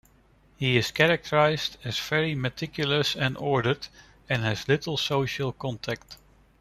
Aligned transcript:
He 0.57 0.77
is 0.77 0.89
characterized 0.89 1.77
as 1.83 1.99
very 1.99 2.33
meticulous 2.33 3.15
and 3.15 3.37
ordered 3.37 3.87
and 4.27 4.41
has 4.41 4.67
little 4.67 4.97
social 4.97 5.51
contact. 5.51 6.17